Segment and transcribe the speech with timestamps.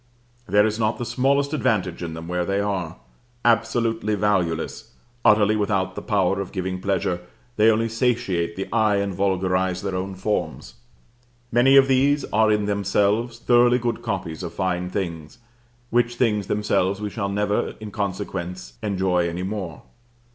[0.47, 2.95] There is not the smallest advantage in them where they are.
[3.45, 4.93] Absolutely valueless
[5.23, 7.21] utterly without the power of giving pleasure,
[7.55, 10.73] they only satiate the eye, and vulgarise their own forms.
[11.51, 15.37] Many of these are in themselves thoroughly good copies of fine things,
[15.91, 19.83] which things themselves we shall never, in consequence, enjoy any more.